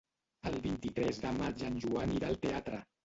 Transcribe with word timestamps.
El 0.51 0.55
vint-i-tres 0.63 1.21
de 1.25 1.33
maig 1.41 1.61
en 1.69 1.77
Joan 1.85 2.17
irà 2.17 2.33
al 2.35 2.41
teatre. 2.47 2.81